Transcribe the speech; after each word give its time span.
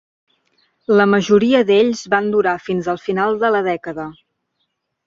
La 0.99 1.05
majoria 1.11 1.61
d'ells 1.67 2.03
van 2.15 2.33
durar 2.37 2.57
fins 2.71 2.91
al 2.95 3.01
final 3.07 3.41
de 3.47 3.57
la 3.59 3.63
dècada. 3.71 4.13